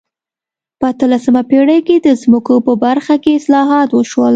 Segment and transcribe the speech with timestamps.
[0.79, 4.29] په اتلسمه پېړۍ کې د ځمکو په برخه کې اصلاحات وشول.